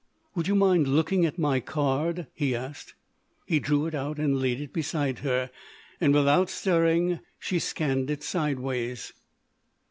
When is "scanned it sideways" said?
7.59-9.13